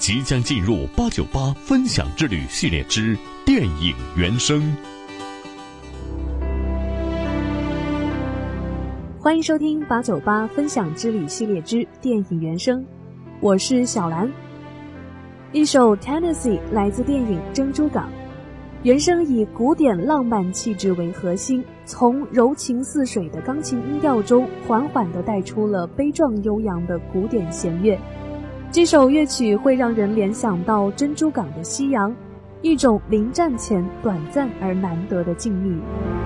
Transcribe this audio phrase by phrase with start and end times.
[0.00, 3.14] 即将进入八九八分享之旅系列之
[3.44, 4.74] 电影原声。
[9.18, 12.82] 欢迎收听八九八分享之旅系列之电影原声，
[13.40, 14.26] 我是小兰。
[15.52, 18.08] 一首《Tennessee》来自电影《珍珠港》，
[18.82, 27.98] 原声以古典浪漫气质为核心，从柔情似水的钢琴音调中，缓缓地带出了悲壮悠扬的古典弦乐。
[28.72, 32.14] 这首乐曲会让人联想到珍珠港的夕阳，
[32.62, 36.19] 一种临战前短暂而难得的静谧。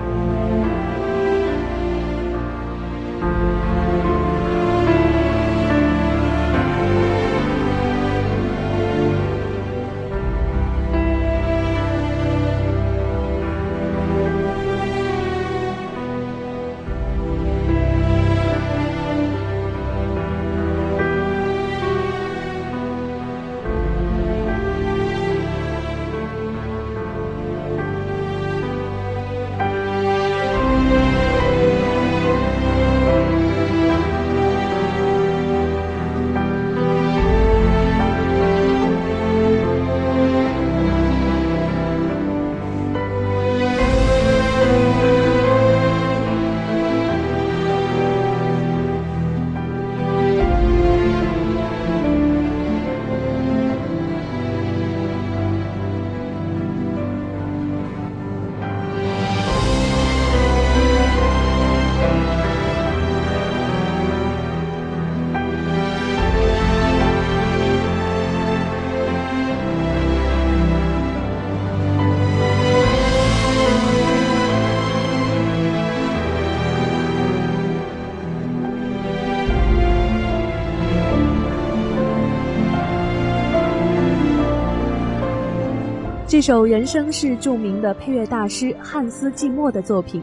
[86.27, 90.19] 这首原声是著名的配乐大师汉斯季默的作品，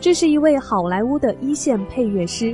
[0.00, 2.52] 这是一位好莱坞的一线配乐师，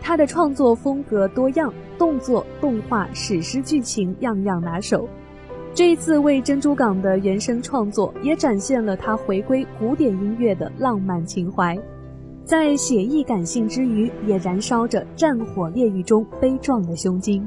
[0.00, 5.08] 他的创作风格多样，动作、动画、史诗剧情样样拿手。
[5.72, 11.78] 这一次为《珍珠港》的原声创作，也展现了他回归古典音乐的浪漫情怀，
[12.44, 17.46] 在写意感性之余，也燃烧着战火烈狱中悲壮的胸襟。